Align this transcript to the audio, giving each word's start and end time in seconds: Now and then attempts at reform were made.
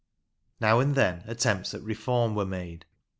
Now 0.59 0.79
and 0.79 0.95
then 0.95 1.23
attempts 1.27 1.75
at 1.75 1.83
reform 1.83 2.33
were 2.33 2.43
made. 2.47 2.85